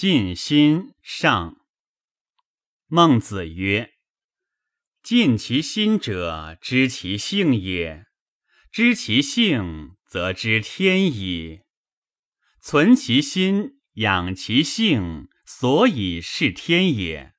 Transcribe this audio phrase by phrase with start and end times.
[0.00, 1.66] 尽心上。
[2.86, 3.94] 孟子曰
[5.02, 8.04] ：“尽其心者，知其性也；
[8.70, 11.62] 知其性，则知天矣。
[12.62, 17.34] 存其心，养其性，所以是天也。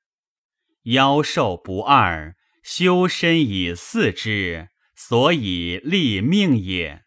[0.82, 7.06] 夭寿不二，修身以四之，所以立命也。”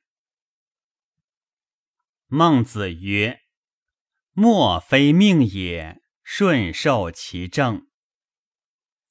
[2.25, 3.42] 孟子曰。
[4.35, 7.87] 莫非命也，顺受其正。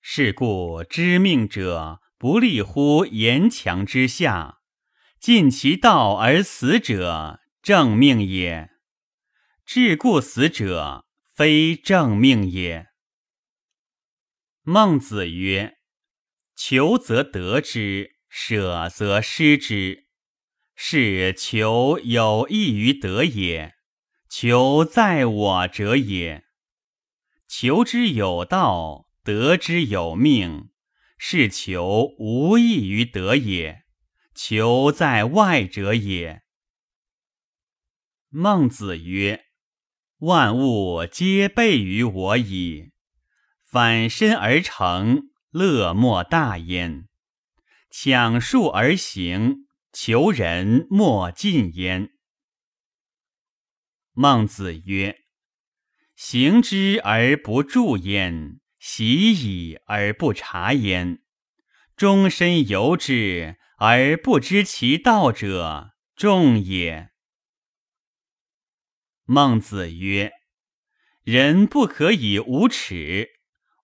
[0.00, 4.58] 是故知命者不立乎言强之下，
[5.20, 8.70] 尽其道而死者，正命也。
[9.64, 12.88] 至故死者，非正命也。
[14.62, 15.78] 孟子曰
[16.56, 20.08] ：“求则得之，舍则失之。
[20.74, 23.74] 是求有益于得也。”
[24.34, 26.44] 求在我者也。
[27.46, 30.70] 求之有道，得之有命，
[31.18, 33.82] 是求无益于得也。
[34.34, 36.44] 求在外者也。
[38.30, 39.44] 孟子曰
[40.20, 42.92] ：“万物皆备于我矣，
[43.66, 47.02] 反身而成，乐莫大焉；
[47.90, 52.08] 抢数而行，求人莫近焉。”
[54.14, 55.20] 孟子曰
[56.14, 61.22] ：“行之而不助焉，习矣而不察焉，
[61.96, 67.10] 终身由之而不知其道者，众也。”
[69.24, 70.30] 孟子曰
[71.24, 73.30] ：“人不可以无耻，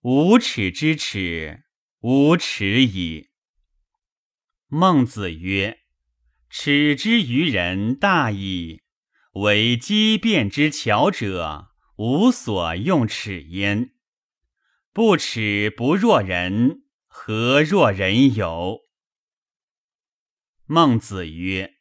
[0.03, 1.65] 无耻之耻，
[2.01, 3.31] 无耻矣。”
[4.69, 5.79] 孟子曰
[6.51, 8.83] ：“耻之于人大矣。”
[9.41, 13.93] 为机变之巧者，无所用齿焉。
[14.93, 18.81] 不耻不若人，何若人有？
[20.67, 21.75] 孟子曰：“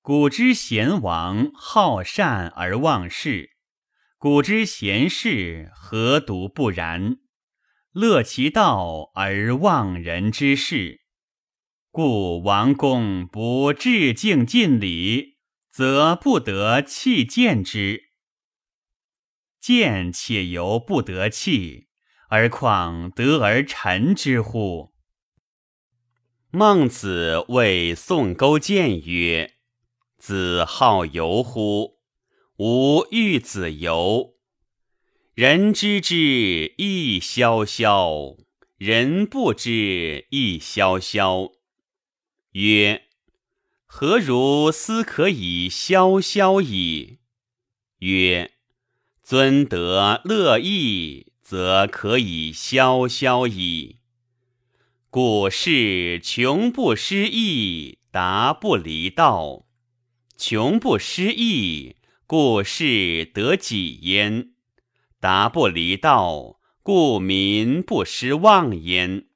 [0.00, 3.50] 古之贤王好善而忘事，
[4.16, 7.18] 古之贤士何独不然？
[7.92, 11.02] 乐其道而忘人之事。
[11.90, 15.33] 故王公不致敬尽礼。”
[15.74, 18.10] 则不得弃见之，
[19.58, 21.88] 见且犹不得弃，
[22.28, 24.94] 而况得而臣之乎？
[26.52, 29.54] 孟子谓宋勾践曰
[30.16, 31.98] ：“子好游乎？
[32.58, 34.36] 吾欲子游。
[35.34, 38.36] 人知之亦萧萧，
[38.76, 41.50] 人不知亦萧萧。”
[42.54, 43.03] 曰。
[43.96, 47.18] 何如斯可以萧萧矣？
[48.00, 48.50] 曰：
[49.22, 54.00] 尊德乐义，则可以萧萧矣。
[55.10, 59.64] 故事穷不失义，达不离道；
[60.36, 61.94] 穷不失义，
[62.26, 64.54] 故事得己焉；
[65.20, 69.26] 达不离道，故民不失望焉。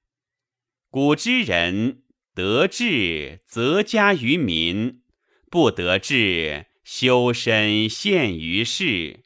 [0.91, 2.03] 古之人。
[2.39, 5.03] 得志则加于民，
[5.51, 9.25] 不得志修身陷于世。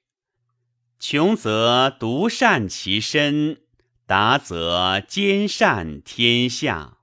[0.99, 3.65] 穷则独善其身，
[4.07, 7.01] 达则兼善天下。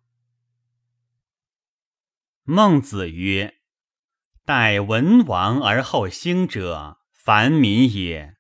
[2.42, 3.58] 孟子曰
[4.44, 8.34] ：“待文王而后兴者，凡民也。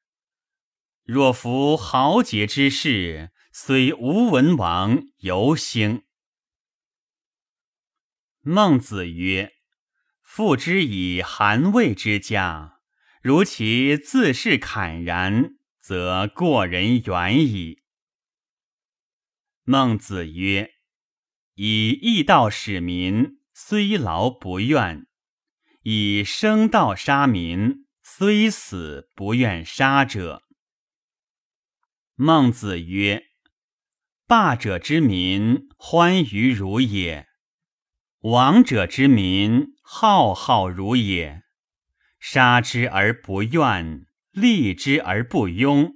[1.04, 6.02] 若夫豪杰之士，虽无文王，犹兴。”
[8.42, 9.52] 孟子曰
[10.24, 12.80] ：“父之以韩魏之家，
[13.22, 17.84] 如其自是侃然，则过人远矣。”
[19.66, 20.72] 孟子曰
[21.56, 25.06] ：“以义道使民，虽劳不怨；
[25.84, 30.44] 以生道杀民，虽死不愿杀者。”
[32.16, 33.26] 孟子曰
[34.26, 37.28] ：“霸者之民，欢于汝也。”
[38.24, 41.44] 亡者之民，浩浩如也；
[42.20, 45.94] 杀之而不怨，利之而不庸，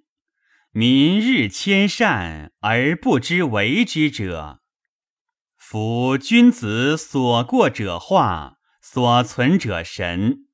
[0.72, 4.62] 民日迁善而不知为之者，
[5.58, 10.48] 夫君子所过者化，所存者神，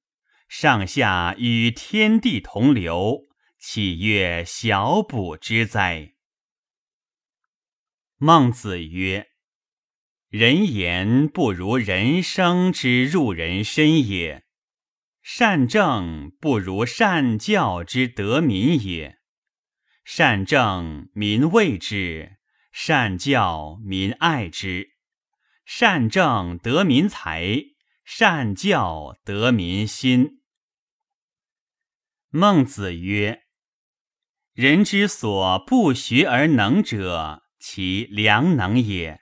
[0.47, 3.27] 上下与天地同流，
[3.59, 6.15] 岂曰小补之哉？
[8.17, 9.28] 孟子曰。
[10.29, 14.43] 人言不如人生之入人身也，
[15.23, 19.17] 善政不如善教之得民也。
[20.05, 22.37] 善政民畏之，
[22.71, 24.89] 善教民爱之。
[25.65, 27.51] 善政得民财，
[28.05, 30.43] 善教得民心。
[32.29, 33.45] 孟子曰
[34.53, 39.21] ：“人之所不学而能者，其良能也；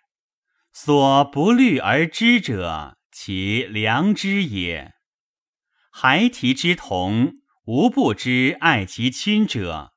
[0.79, 4.93] 所不虑而知者，其良知也。
[5.89, 7.33] 孩提之童，
[7.65, 9.95] 无不知爱其亲者；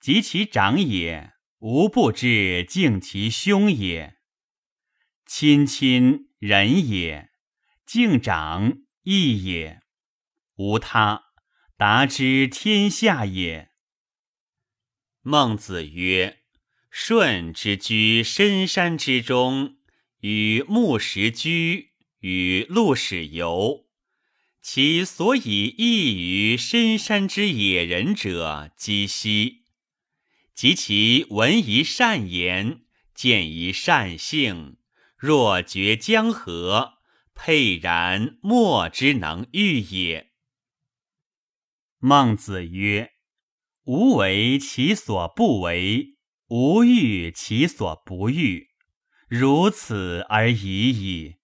[0.00, 4.14] 及其长也，无不知敬其兄也。”
[5.26, 7.30] 亲亲仁也，
[7.84, 9.80] 敬长义也，
[10.54, 11.24] 无他，
[11.76, 13.72] 达之天下也。
[15.22, 16.44] 孟子曰
[16.92, 19.75] ：“舜之居深山之中，
[20.20, 23.86] 与木石居，与鹿矢游。
[24.60, 29.64] 其所以异于深山之野人者，几希。
[30.54, 32.82] 及其闻一善言，
[33.14, 34.78] 见一善性。”
[35.18, 36.98] 若绝江河，
[37.34, 40.32] 沛然莫之能御也。
[41.98, 43.12] 孟子曰
[43.84, 46.18] ：“无为其所不为，
[46.48, 48.68] 无欲其所不欲，
[49.28, 51.36] 如此而已矣。”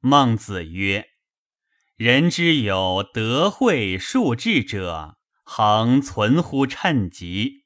[0.00, 1.10] 孟子曰
[1.96, 7.64] ：“人之有德惠数智者，恒存乎趁吉。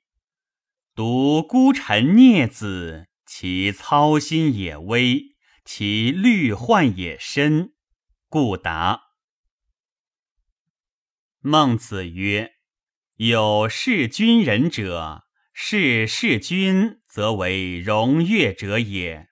[0.95, 7.75] 独孤臣孽子。”其操心也微，其虑患也深，
[8.31, 9.03] 故达。
[11.41, 12.55] 孟子曰
[13.17, 15.28] ：“有事君人者，
[15.61, 19.27] 是事君则为荣悦者也；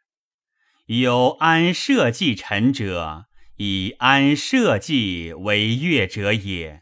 [0.86, 3.26] 有安社稷臣者，
[3.58, 6.80] 以安社稷为悦者也；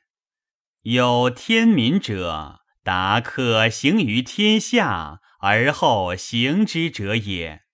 [0.80, 7.64] 有天民者，达可行于天下。”而后行之者也。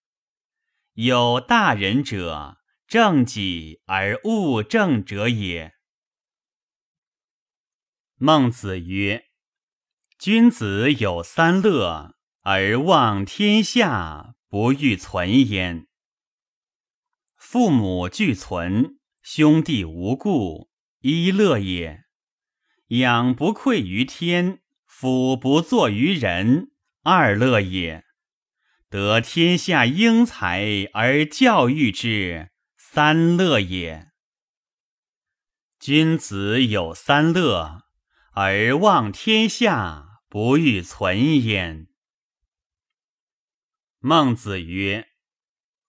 [0.94, 2.56] 有大人者，
[2.88, 5.74] 正己而务正者也。
[8.16, 9.26] 孟子曰
[10.20, 15.86] ：“君子有三乐，而望天下不欲存焉。
[17.38, 20.68] 父母俱存，兄弟无故，
[21.00, 22.02] 一乐也；
[22.88, 26.70] 养不愧于天，辅不作于人。”
[27.02, 28.04] 二乐也，
[28.90, 34.10] 得天下英才而教育之，三乐也。
[35.78, 37.84] 君子有三乐，
[38.32, 41.88] 而望天下不欲存焉。
[43.98, 45.08] 孟子曰：“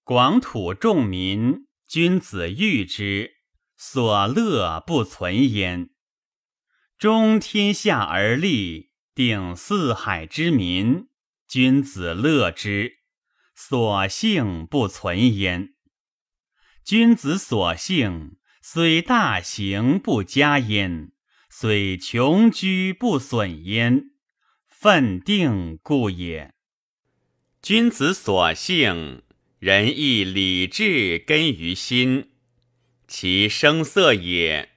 [0.03, 3.35] 广土众民，君子欲之，
[3.77, 5.91] 所乐不存焉。
[6.97, 11.09] 中天下而立。”定四海之民，
[11.45, 12.99] 君子乐之，
[13.53, 15.73] 所幸不存焉。
[16.85, 21.11] 君子所幸，虽大行不加焉，
[21.49, 24.10] 虽穷居不损焉，
[24.83, 26.55] 奋定故也。
[27.61, 29.21] 君子所幸，
[29.59, 32.31] 仁义礼智根于心，
[33.07, 34.69] 其声色也，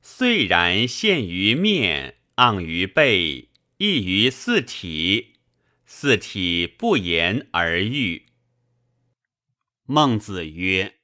[0.00, 3.48] 虽然现于面，盎于背。
[3.78, 5.40] 异于四体，
[5.84, 8.26] 四体不言而喻。
[9.86, 10.98] 孟子曰：“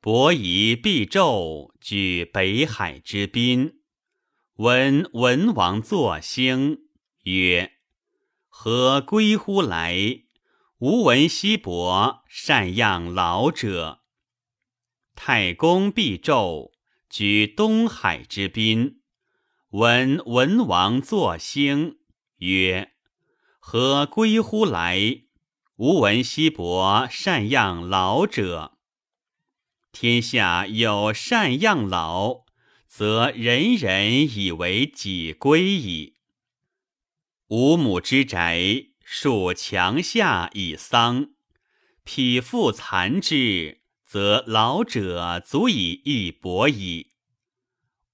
[0.00, 3.80] 伯夷必纣举北海之滨，
[4.54, 6.87] 闻文王作兴，
[7.32, 7.72] 曰
[8.48, 10.24] ：‘何归乎来？’
[10.78, 14.02] 吾闻西伯善养老者。
[15.14, 16.70] 太公必纣
[17.10, 19.02] 居东海之滨。”
[19.70, 21.98] 闻文王作兴，
[22.38, 22.92] 曰
[23.60, 25.24] ：“何归乎来？”
[25.76, 28.78] 吾闻西伯善养老者。
[29.92, 32.44] 天下有善养老，
[32.86, 36.17] 则人人以为己归矣。
[37.48, 41.30] 五亩之宅，属墙下以丧，
[42.04, 47.12] 匹夫残之，则老者足以一帛矣。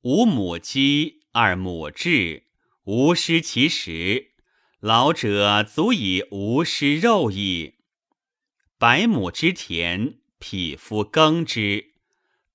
[0.03, 1.25] 五亩鸡。
[1.37, 2.45] 二亩志，
[2.85, 4.35] 无失其食；
[4.79, 7.79] 老者足以无失肉矣。
[8.79, 11.95] 百亩之田，匹夫耕之；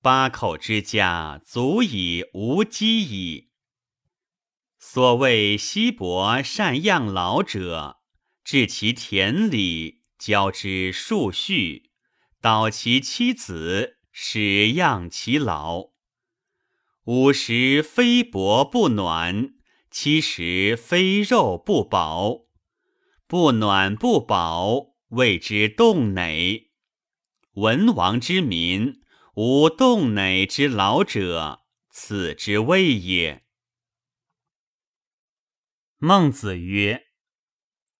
[0.00, 3.49] 八口之家，足以无饥矣。
[4.82, 7.98] 所谓稀薄善养老者，
[8.42, 11.90] 治其田里，教之数序，
[12.40, 15.90] 导其妻子，使养其老。
[17.04, 19.52] 五十非薄不暖，
[19.90, 22.46] 七十非肉不饱，
[23.28, 26.70] 不暖不饱，谓之冻馁。
[27.52, 29.02] 文王之民，
[29.34, 31.60] 无冻馁之老者，
[31.90, 33.44] 此之谓也。
[36.02, 37.04] 孟子曰：“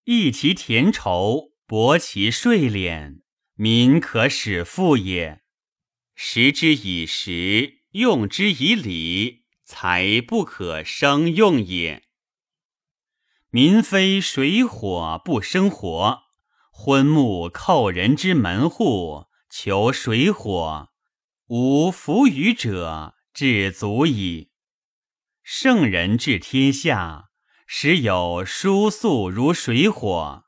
[0.05, 3.21] 益其田畴，薄其税敛，
[3.55, 5.43] 民可使富也。
[6.15, 9.39] 食之以时，用之以礼。”
[9.71, 12.03] 才不可生用也。
[13.51, 16.23] 民非水火不生活，
[16.73, 20.89] 昏木叩人之门户，求水火，
[21.47, 24.51] 无弗与者，至足矣。
[25.45, 27.30] 圣人治天下，
[27.73, 30.43] 时有疏素如水火，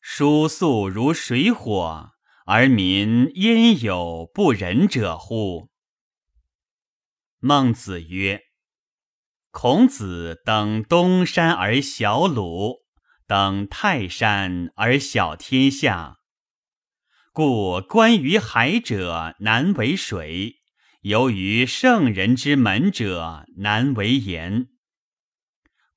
[0.00, 2.12] 疏素如水火，
[2.46, 5.68] 而民焉有不仁者乎？
[7.40, 8.40] 孟子曰
[9.52, 12.78] ：“孔子登东山而小鲁，
[13.26, 16.16] 登泰山而小天下。
[17.34, 20.54] 故观于海者难为水，
[21.02, 24.68] 游于圣人之门者难为言。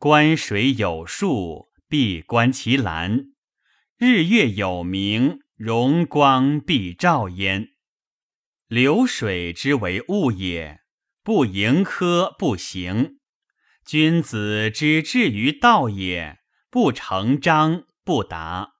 [0.04, 3.32] 观水有数，必观其蓝；
[3.98, 7.70] 日月有明，荣光必照焉。
[8.68, 10.82] 流水之为物也。”
[11.24, 13.22] 不盈苛不行，
[13.86, 18.74] 君子之至于道也；不成章不达。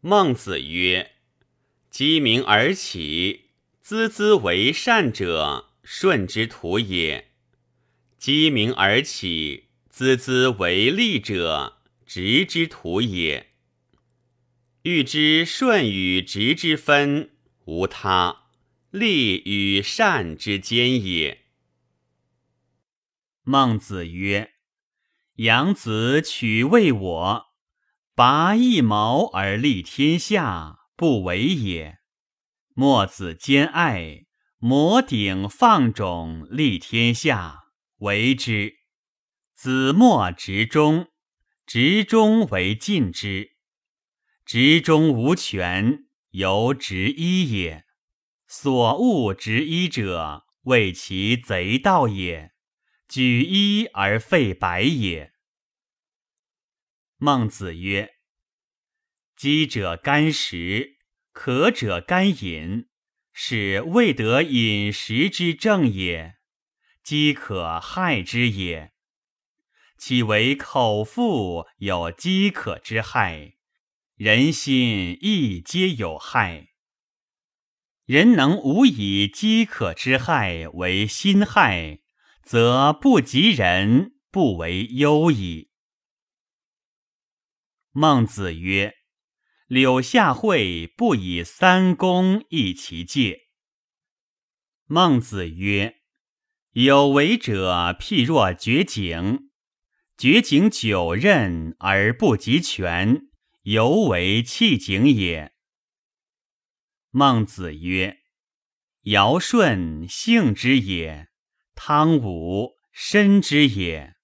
[0.00, 1.12] 孟子曰
[1.88, 3.52] ：“鸡鸣而起，
[3.84, 7.26] 孜孜为善者，顺之徒也；
[8.18, 9.67] 鸡鸣而起，
[9.98, 13.48] 孜孜为利者，直之徒也。
[14.82, 17.32] 欲知顺与直之分，
[17.64, 18.44] 无他。”
[18.90, 21.46] 利与善之间也。
[23.42, 24.52] 孟子曰
[25.36, 27.46] ：“养子取为我，
[28.14, 31.98] 拔一毛而利天下，不为也；
[32.72, 34.26] 墨子兼爱，
[34.58, 37.64] 摩鼎放踵，利天下，
[37.98, 38.77] 为之。
[39.60, 41.08] 子墨执中，
[41.66, 43.56] 执中为尽之。
[44.44, 47.84] 执中无权，由执一也。”
[48.46, 52.52] 所恶执一者，谓其贼盗也；
[53.08, 55.32] 举一而废百也。
[57.16, 58.14] 孟子曰
[59.34, 60.98] ：“饥者甘食，
[61.32, 62.88] 渴者甘饮，
[63.32, 66.36] 是未得饮食之正也。
[67.02, 68.92] 饥可害之也。
[69.98, 73.56] 岂为口腹有饥渴之害？
[74.14, 76.68] 人心亦皆有害。”
[78.06, 82.00] 人能无以饥渴之害为心害，
[82.42, 85.70] 则不及人，不为忧矣。
[87.90, 88.94] 孟子曰
[89.68, 93.48] ：“柳下惠不以三公易其戒。”
[94.88, 95.96] 孟子曰
[96.72, 99.47] ：“有为者譬若掘井，
[100.18, 103.28] 绝井九仞而不及泉，
[103.62, 105.54] 犹为弃井也。”
[107.10, 108.18] 孟子曰
[109.08, 111.28] ：“尧舜性之也，
[111.76, 114.16] 汤武身之也，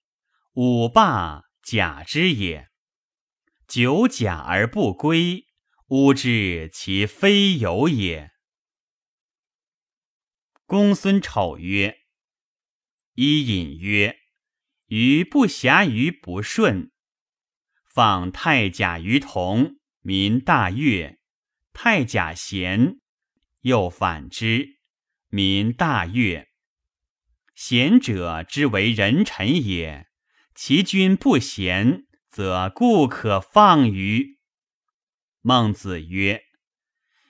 [0.55, 2.69] 武霸假之也。
[3.69, 5.47] 久假而不归，
[5.87, 8.33] 吾知其非有也。”
[10.67, 11.99] 公孙丑曰
[13.15, 14.19] ：“伊尹曰
[14.87, 16.91] ：‘于不暇于不顺，
[17.85, 21.19] 放太甲于同，民大悦。’”
[21.75, 23.01] 太甲贤，
[23.63, 24.79] 又反之，
[25.29, 26.49] 民大悦。
[27.57, 30.07] 贤者之为人臣也，
[30.55, 34.39] 其君不贤，则故可放于。
[35.41, 36.45] 孟子曰：“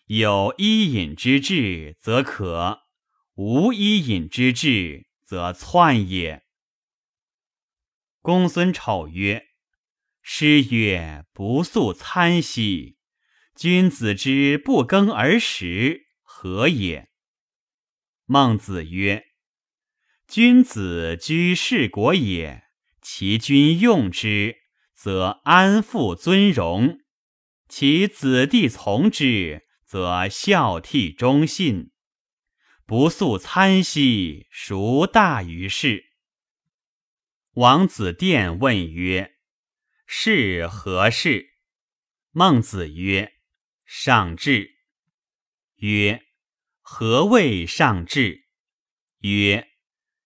[0.09, 2.81] 有伊尹之志，则可；
[3.37, 6.44] 无伊尹之志，则篡也。”
[8.25, 9.49] 公孙丑曰
[10.25, 12.97] ：“诗曰：‘不素餐兮。’”
[13.55, 17.11] 君子之不耕而食，何也？
[18.25, 19.27] 孟子曰
[20.27, 22.65] ：“君子居士国也，
[23.03, 24.57] 其君用之，
[24.95, 27.01] 则安富尊荣；
[27.69, 31.91] 其子弟从之，则孝悌忠信。
[32.87, 36.07] 不素餐兮，孰大于是？”
[37.55, 39.37] 王子殿问曰
[40.09, 41.51] ：“是何事？”
[42.35, 43.35] 孟子曰：
[43.85, 44.73] 上至，
[45.77, 46.21] 曰：
[46.81, 48.47] 何谓上至？
[49.21, 49.69] 曰：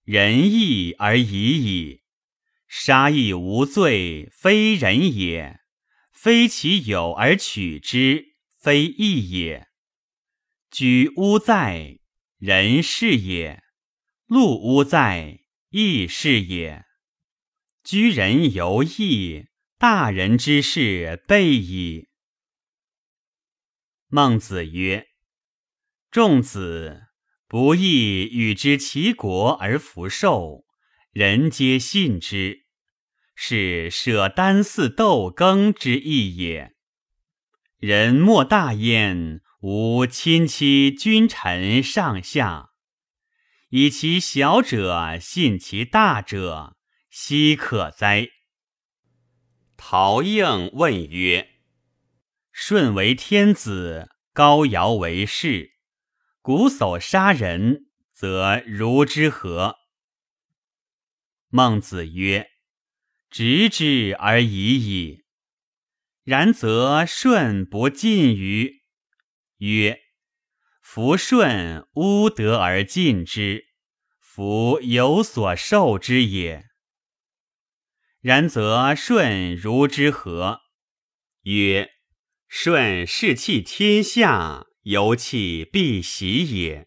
[0.05, 2.03] 仁义而已矣。
[2.67, 5.61] 杀亦无罪，非人也；
[6.11, 9.69] 非其有而取之，非义也。
[10.71, 11.99] 居屋在，
[12.39, 13.61] 人是也；
[14.25, 16.88] 路屋在，义是也。
[17.89, 19.47] 居人犹义，
[19.79, 22.09] 大人之事备矣。
[24.09, 25.07] 孟子曰
[26.13, 27.05] ：“仲子
[27.47, 30.67] 不义与之齐国而弗受。”
[31.13, 32.67] 人皆信之，
[33.35, 36.75] 是舍丹祀斗耕之意也。
[37.79, 42.69] 人莫大焉，无亲戚君臣上下，
[43.71, 46.77] 以其小者信其大者，
[47.21, 48.29] 奚可哉？
[49.77, 51.49] 陶应问曰
[52.55, 55.73] ：“舜为天子，高尧为士，
[56.43, 59.79] 瞽叟杀人，则如之何？”
[61.51, 62.53] 孟子曰
[63.29, 65.25] ：“执之而已矣。
[66.23, 68.85] 然则舜不尽于？”
[69.59, 70.01] 曰
[70.81, 73.67] ：“夫舜乌德而尽之，
[74.21, 76.68] 夫有所受之也。
[78.29, 80.61] 然则舜如之何？”
[81.45, 81.93] 曰
[82.47, 86.87] ：“舜士弃天下，犹弃必喜也。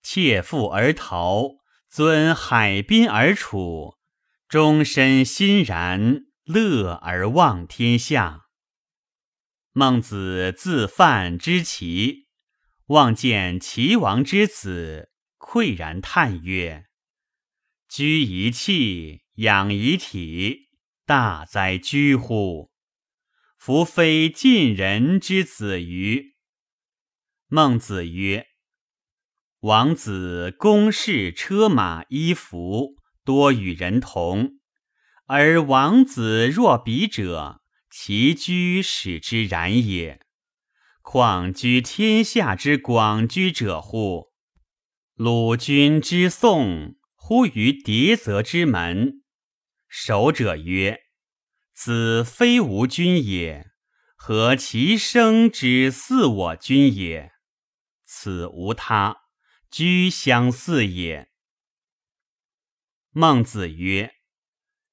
[0.00, 1.56] 窃富而逃，
[1.90, 3.96] 尊海滨而处。”
[4.46, 8.42] 终身欣然，乐而忘天下。
[9.72, 12.28] 孟子自范之齐，
[12.86, 16.84] 望见齐王之子，喟然叹曰
[17.90, 20.65] ：“居一气，养一体，
[21.06, 22.70] 大哉居乎！
[23.56, 26.34] 夫非晋人之子于？”
[27.48, 28.48] 孟子曰
[29.60, 32.96] ：“王子公室车马衣服。”
[33.26, 34.60] 多与人同，
[35.24, 37.60] 而王子若彼者，
[37.90, 40.20] 其居使之然也。
[41.02, 44.28] 况居天下之广居者乎？
[45.16, 49.24] 鲁君之宋，忽于狄泽之门，
[49.98, 51.04] 守者曰
[51.72, 53.70] ：“子非吾君也，
[54.14, 57.32] 何其生之似我君也？
[58.04, 59.22] 此无他，
[59.70, 61.30] 居相似也。”
[63.08, 64.16] 孟子曰：“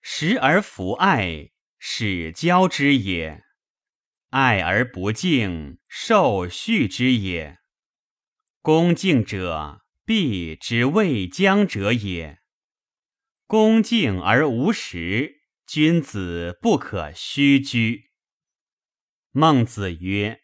[0.01, 3.41] 食而弗爱，使交之也；
[4.29, 7.59] 爱而不敬，受畜之也。
[8.61, 12.39] 恭敬者，必之未将者也。
[13.53, 18.09] 恭敬而无实，君子不可虚居。”
[19.29, 20.41] 孟子曰：“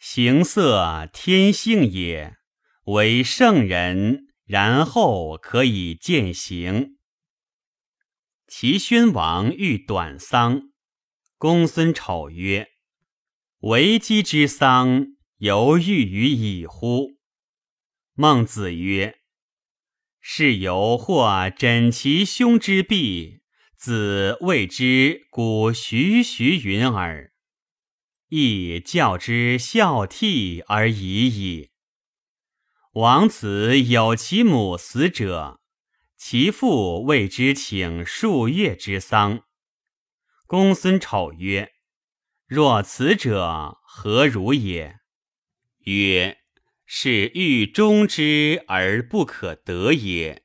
[0.00, 2.38] 形色天性也，
[2.84, 6.96] 为圣人，然后可以践行。”
[8.48, 10.62] 齐宣王欲短丧，
[11.36, 12.70] 公孙丑曰
[13.68, 17.18] ：“为姬之丧，犹豫于已乎？”
[18.16, 19.18] 孟子曰
[20.20, 23.40] ：“是由或枕其兄之臂，
[23.76, 27.32] 子谓之古徐徐云耳，
[28.28, 31.70] 亦教之孝悌而已矣。
[32.92, 35.58] 王子有其母死者。”
[36.22, 39.44] 其父为之请数月之丧。
[40.46, 41.72] 公孙丑曰
[42.46, 44.98] ：“若此者何如也？”
[45.86, 46.36] 曰
[46.92, 50.42] ：“是欲终之而不可得也。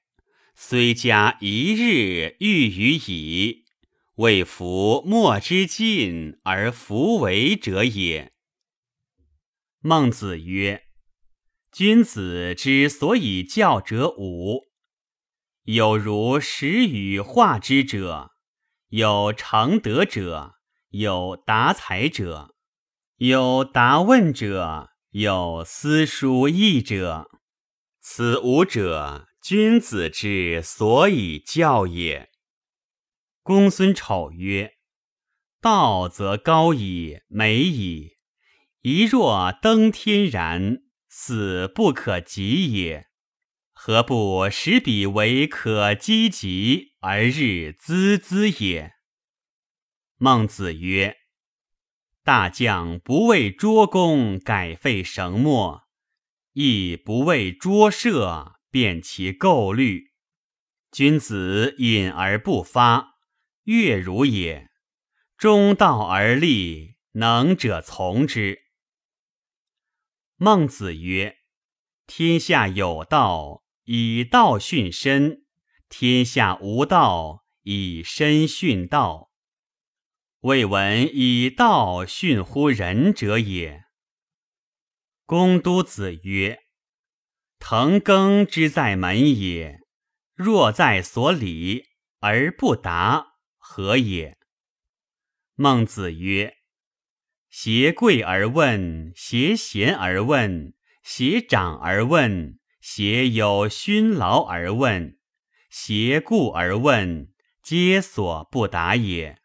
[0.54, 3.66] 虽加一日欲于矣，
[4.18, 8.32] 未服莫之尽而弗为者也。”
[9.82, 10.84] 孟子曰
[11.74, 14.66] ：“君子之所以教者五。”
[15.66, 18.34] 有如识与化之者，
[18.90, 20.54] 有成德者，
[20.90, 22.54] 有达才者，
[23.18, 27.30] 有答问者，有思书义者。
[28.02, 32.30] 此五者，君子之所以教也。
[33.42, 34.74] 公孙丑曰
[35.62, 38.18] ：“道则高矣，美矣。
[38.82, 43.08] 一若登天然，死不可及也。”
[43.72, 48.92] 何不使彼为可积极而日孜孜也？
[50.18, 51.16] 孟子曰
[52.26, 55.84] ：“大将不为捉功改废绳墨，
[56.54, 60.12] 亦不为捉射变其构律。
[60.92, 63.18] 君子隐而不发，
[63.66, 64.70] 悦如也。
[65.38, 68.64] 中道而立，能者从之。”
[70.36, 71.38] 孟子曰
[72.08, 75.46] ：“天下有道。”以道训身，
[75.90, 79.30] 天下无道，以身训道。
[80.46, 83.86] 未闻以道训乎人者也。
[85.26, 86.60] 公都子曰
[87.58, 89.80] ：“腾耕之在门也，
[90.36, 91.86] 若在所里
[92.20, 94.38] 而不达，何也？”
[95.58, 96.58] 孟子曰
[97.50, 105.18] ：“挟贵而问，挟贤而问，挟长而问，挟有勋劳而问，
[105.72, 109.42] 挟故而问，皆所不达也。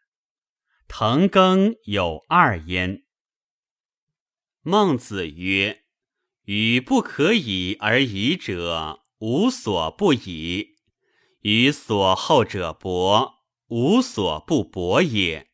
[0.93, 3.03] 腾耕有二焉。”
[4.61, 5.85] 孟子曰
[6.43, 10.75] ：“与不可以而已者，无所不以；
[11.43, 13.35] 予所厚者薄，
[13.67, 15.49] 无所不薄也。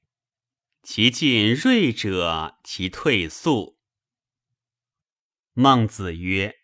[0.81, 3.77] 其进锐者，其退速。”
[5.53, 6.55] 孟子曰：“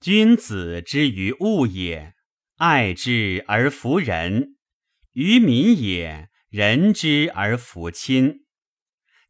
[0.00, 2.14] 君子之于物也，
[2.56, 4.56] 爱之而服人；
[5.12, 8.44] 于民也，仁之而服亲。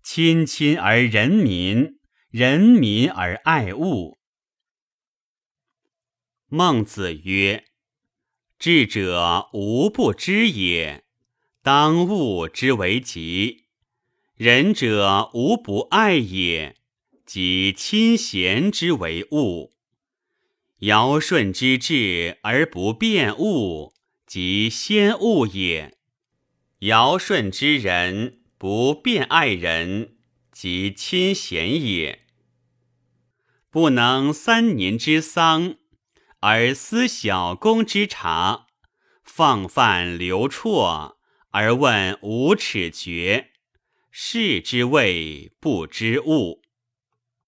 [0.03, 1.99] 亲亲而仁民。”
[2.31, 4.21] 人民而爱物。
[6.47, 7.65] 孟子曰
[8.57, 11.05] ：“智者无不知也，
[11.61, 13.65] 当务之为急；
[14.37, 16.77] 仁者无不爱也，
[17.27, 19.75] 即亲贤之为物。
[20.79, 23.93] 尧舜之治而不变物，
[24.25, 25.99] 即先物也；
[26.81, 30.16] 尧舜之人不变爱人。”
[30.53, 32.27] 即亲贤也，
[33.71, 35.77] 不能三年之丧
[36.40, 38.66] 而思小公之察，
[39.25, 41.16] 放犯流辍
[41.53, 43.53] 而问无耻绝，
[44.11, 46.60] 是之谓不知物。